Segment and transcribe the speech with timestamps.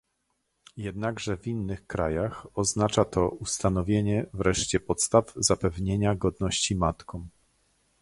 [0.77, 7.27] Jednakże w innych krajach oznacza to ustanowienie wreszcie podstaw zapewnienia godności matkom